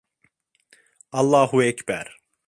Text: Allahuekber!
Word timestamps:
Allahuekber! 1.19 2.07